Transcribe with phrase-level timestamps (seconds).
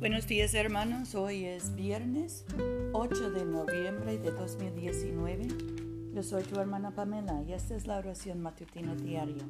[0.00, 2.44] Buenos días hermanos, hoy es viernes
[2.92, 5.48] 8 de noviembre de 2019.
[6.14, 9.42] Yo soy tu hermana Pamela y esta es la oración matutina diaria.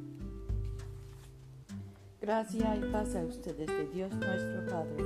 [2.23, 5.05] Gracia y paz a ustedes de Dios nuestro Padre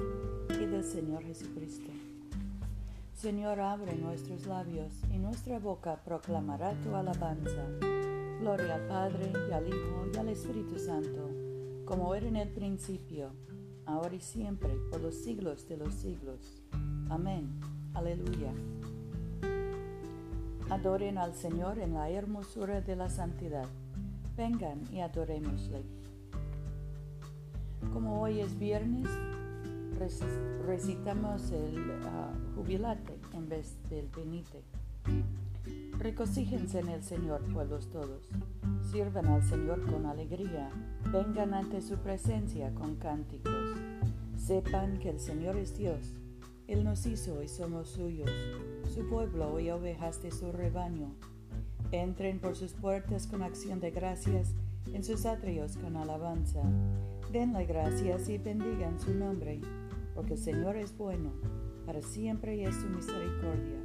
[0.60, 1.90] y del Señor Jesucristo.
[3.12, 7.66] Señor, abre nuestros labios y nuestra boca proclamará tu alabanza.
[8.38, 11.30] Gloria al Padre y al Hijo y al Espíritu Santo,
[11.84, 13.32] como era en el principio
[13.86, 16.62] ahora y siempre, por los siglos de los siglos.
[17.08, 17.48] Amén.
[17.94, 18.52] Aleluya.
[20.70, 23.66] Adoren al Señor en la hermosura de la santidad.
[24.36, 25.82] Vengan y adorémosle.
[27.92, 29.08] Como hoy es viernes,
[30.66, 34.62] recitamos el ah, jubilate en vez del benite.
[36.02, 38.28] Recocíjense en el Señor, pueblos todos.
[38.90, 40.68] Sirvan al Señor con alegría.
[41.12, 43.76] Vengan ante su presencia con cánticos.
[44.36, 46.16] Sepan que el Señor es Dios.
[46.66, 48.32] Él nos hizo y somos suyos,
[48.92, 51.14] su pueblo y ovejas de su rebaño.
[51.92, 54.56] Entren por sus puertas con acción de gracias,
[54.92, 56.62] en sus atrios con alabanza.
[57.30, 59.60] Denle gracias y bendigan su nombre,
[60.16, 61.30] porque el Señor es bueno,
[61.86, 63.81] para siempre es su misericordia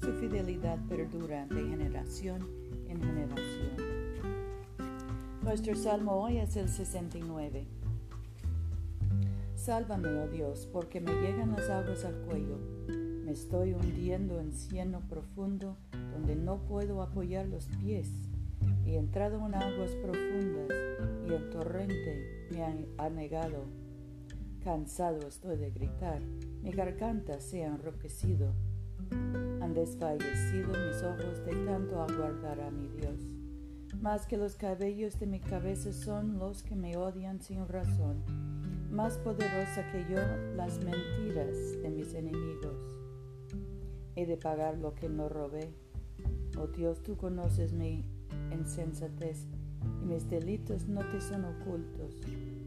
[0.00, 2.48] su fidelidad perdura de generación
[2.88, 3.76] en generación.
[5.42, 7.66] Nuestro salmo hoy es el 69.
[9.54, 12.58] Sálvame, oh Dios, porque me llegan las aguas al cuello.
[13.24, 15.76] Me estoy hundiendo en cieno profundo
[16.12, 18.10] donde no puedo apoyar los pies.
[18.86, 20.70] He entrado en aguas profundas
[21.28, 23.64] y el torrente me ha anegado.
[24.64, 26.22] Cansado estoy de gritar,
[26.62, 28.54] mi garganta se ha enroquecido
[29.60, 33.18] han desfallecido mis ojos de tanto aguardar a mi Dios.
[34.00, 38.22] Más que los cabellos de mi cabeza son los que me odian sin razón,
[38.90, 40.18] más poderosa que yo
[40.56, 42.96] las mentiras de mis enemigos.
[44.16, 45.74] He de pagar lo que no robé.
[46.58, 48.04] Oh Dios, tú conoces mi
[48.52, 49.46] insensatez
[50.02, 52.20] y mis delitos no te son ocultos.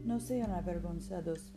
[0.04, 1.52] No sean avergonzados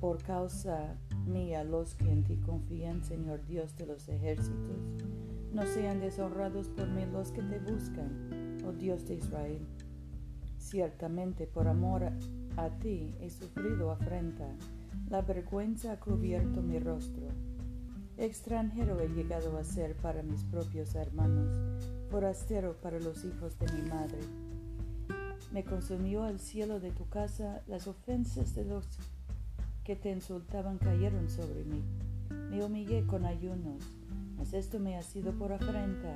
[0.00, 0.96] por causa
[1.28, 4.78] mía los que en ti confían, Señor Dios de los ejércitos.
[5.52, 9.66] No sean deshonrados por mí los que te buscan, oh Dios de Israel.
[10.58, 12.02] Ciertamente por amor
[12.56, 14.48] a ti he sufrido afrenta,
[15.08, 17.28] la vergüenza ha cubierto mi rostro.
[18.18, 21.56] Extranjero he llegado a ser para mis propios hermanos,
[22.10, 24.18] forastero para los hijos de mi madre.
[25.52, 28.86] Me consumió el cielo de tu casa las ofensas de los
[29.88, 31.82] que te insultaban cayeron sobre mí.
[32.50, 33.82] Me humillé con ayunos,
[34.36, 36.14] mas esto me ha sido por afrenta.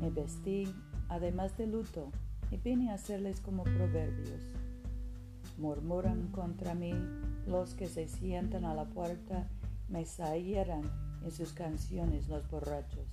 [0.00, 0.64] Me vestí,
[1.10, 2.10] además de luto,
[2.50, 4.40] y vine a hacerles como proverbios.
[5.58, 6.94] Murmuran contra mí
[7.46, 9.46] los que se sientan a la puerta,
[9.90, 10.90] me sahieran
[11.22, 13.10] en sus canciones los borrachos.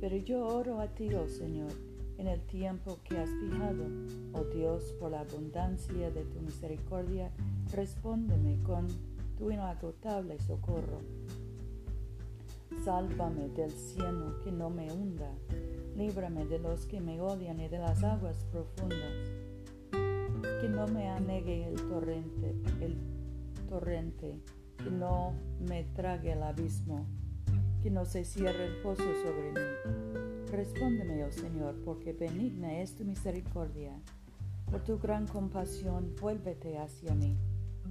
[0.00, 1.72] Pero yo oro a ti, oh Señor,
[2.16, 3.84] en el tiempo que has fijado,
[4.32, 7.30] oh Dios, por la abundancia de tu misericordia,
[7.72, 8.88] respóndeme con
[9.36, 11.00] tu inagotable socorro.
[12.84, 15.30] Sálvame del cielo que no me hunda,
[15.96, 19.30] líbrame de los que me odian y de las aguas profundas.
[20.60, 22.96] Que no me anegue el torrente, el
[23.68, 24.40] torrente,
[24.78, 25.34] que no
[25.68, 27.06] me trague el abismo,
[27.82, 30.50] que no se cierre el pozo sobre mí.
[30.50, 33.92] Respóndeme, oh Señor, porque benigna es tu misericordia.
[34.70, 37.36] Por tu gran compasión, vuélvete hacia mí.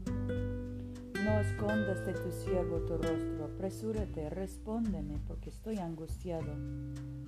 [0.07, 6.53] No escondas de tu siervo tu rostro, apresúrate, respóndeme, porque estoy angustiado.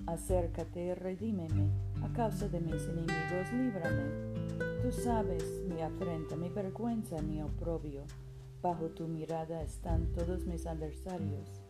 [0.06, 1.68] Acércate y redímeme,
[2.02, 4.38] a causa de mis enemigos, líbrame.
[4.82, 8.04] Tú sabes mi afrenta, mi vergüenza, mi oprobio.
[8.62, 11.60] Bajo tu mirada están todos mis adversarios.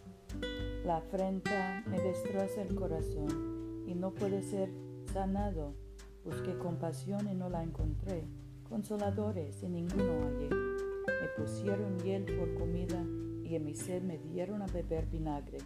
[0.85, 4.69] La afrenta me destroza el corazón y no puede ser
[5.15, 5.73] sanado.
[6.25, 8.25] Busqué compasión y no la encontré,
[8.69, 10.78] consoladores y ninguno hallé
[11.38, 13.05] pusieron hiel por comida
[13.44, 15.58] y en mi sed me dieron a beber vinagre.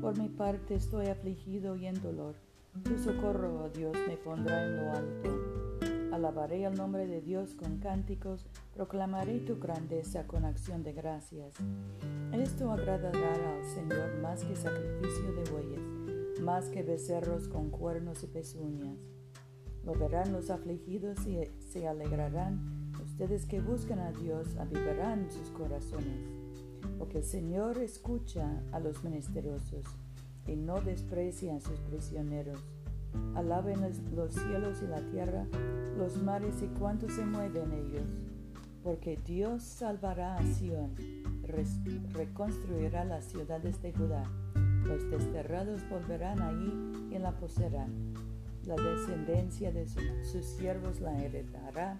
[0.00, 2.34] Por mi parte estoy afligido y en dolor.
[2.82, 5.74] Tu socorro, oh Dios, me pondrá en lo alto.
[6.12, 11.54] Alabaré el nombre de Dios con cánticos, proclamaré tu grandeza con acción de gracias.
[12.32, 18.26] Esto agradará al Señor más que sacrificio de bueyes, más que becerros con cuernos y
[18.26, 18.98] pezuñas.
[19.84, 22.83] Lo verán los afligidos y se alegrarán
[23.14, 26.18] Ustedes que buscan a Dios avivarán sus corazones,
[26.98, 29.84] porque el Señor escucha a los menesterosos
[30.48, 32.58] y no desprecia a sus prisioneros.
[33.36, 33.82] Alaben
[34.16, 35.46] los cielos y la tierra,
[35.96, 38.10] los mares y cuanto se mueven ellos.
[38.82, 40.94] porque Dios salvará a Sión,
[42.12, 44.24] reconstruirá las ciudades de Judá.
[44.84, 48.12] Los desterrados volverán allí y la poseerán.
[48.66, 51.98] La descendencia de sus siervos la heredará,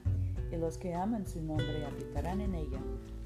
[0.54, 2.80] y los que aman su nombre habitarán en ella.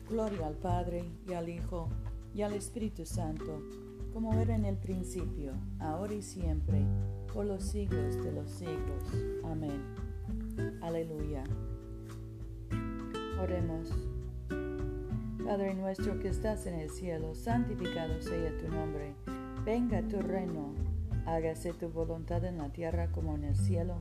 [0.09, 1.89] Gloria al Padre y al Hijo
[2.35, 3.63] y al Espíritu Santo,
[4.13, 6.83] como era en el principio, ahora y siempre,
[7.33, 9.03] por los siglos de los siglos.
[9.45, 9.83] Amén.
[10.81, 11.45] Aleluya.
[13.41, 13.91] Oremos.
[15.45, 19.15] Padre nuestro que estás en el cielo, santificado sea tu nombre.
[19.65, 20.75] Venga tu reino.
[21.27, 24.01] Hágase tu voluntad en la tierra como en el cielo.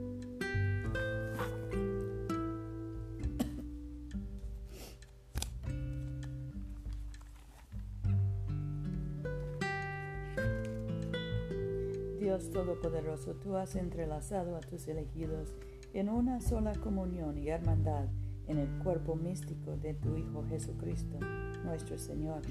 [12.21, 15.55] Dios Todopoderoso, tú has entrelazado a tus elegidos
[15.91, 18.09] en una sola comunión y hermandad
[18.45, 21.17] en el cuerpo místico de tu Hijo Jesucristo,
[21.65, 22.43] nuestro Señor.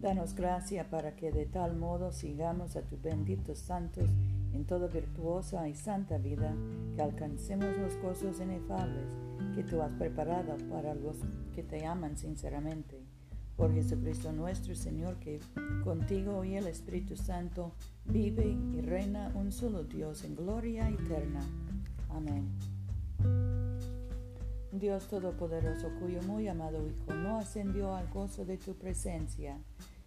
[0.00, 4.10] Danos gracia para que de tal modo sigamos a tus benditos santos
[4.52, 6.52] en toda virtuosa y santa vida,
[6.96, 9.16] que alcancemos los gozos inefables
[9.54, 11.18] que tú has preparado para los
[11.54, 13.07] que te aman sinceramente.
[13.58, 15.40] Por Jesucristo nuestro Señor, que
[15.84, 17.72] contigo y el Espíritu Santo
[18.06, 21.40] vive y reina un solo Dios en gloria eterna.
[22.08, 22.48] Amén.
[24.72, 29.58] Dios Todopoderoso, cuyo muy amado Hijo no ascendió al gozo de tu presencia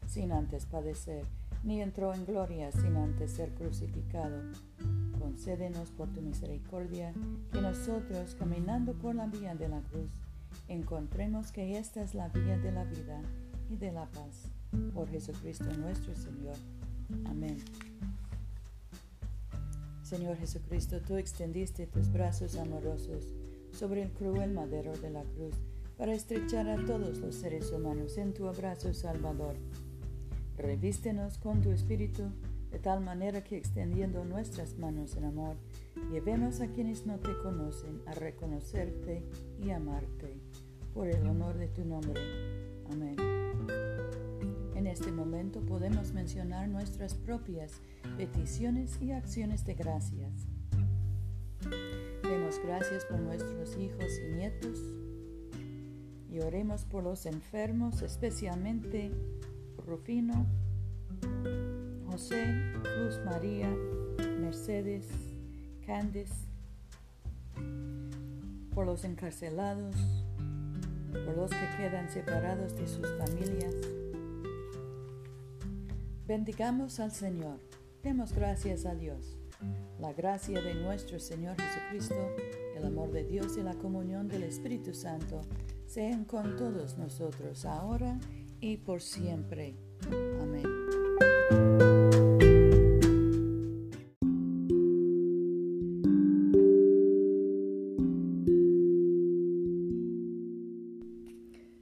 [0.08, 1.26] sin antes padecer
[1.64, 4.42] ni entró en gloria sin antes ser crucificado.
[5.20, 7.14] Concédenos por tu misericordia
[7.52, 10.10] que nosotros, caminando por la vía de la cruz,
[10.72, 13.22] encontremos que esta es la vía de la vida
[13.70, 14.50] y de la paz.
[14.94, 16.56] Por Jesucristo nuestro Señor.
[17.26, 17.58] Amén.
[20.02, 23.34] Señor Jesucristo, tú extendiste tus brazos amorosos
[23.72, 25.56] sobre el cruel madero de la cruz
[25.98, 29.56] para estrechar a todos los seres humanos en tu abrazo salvador.
[30.58, 32.24] Revístenos con tu espíritu
[32.72, 35.58] de tal manera que extendiendo nuestras manos en amor,
[36.10, 39.24] llevemos a quienes no te conocen a reconocerte
[39.62, 40.40] y amarte,
[40.94, 42.22] por el honor de tu nombre.
[42.92, 43.16] Amén.
[44.76, 47.82] En este momento podemos mencionar nuestras propias
[48.18, 50.48] peticiones y acciones de gracias.
[52.24, 54.80] Demos gracias por nuestros hijos y nietos
[56.32, 59.12] y oremos por los enfermos, especialmente
[59.86, 60.46] Rufino,
[62.10, 62.46] José,
[62.98, 63.70] Luz María,
[64.40, 65.08] Mercedes,
[65.86, 66.34] Candice,
[68.74, 69.96] por los encarcelados,
[71.12, 73.76] por los que quedan separados de sus familias.
[76.28, 77.60] Bendigamos al Señor,
[78.04, 79.38] demos gracias a Dios.
[80.00, 82.16] La gracia de nuestro Señor Jesucristo,
[82.76, 85.42] el amor de Dios y la comunión del Espíritu Santo
[85.86, 88.18] sean con todos nosotros ahora
[88.60, 89.76] y por siempre.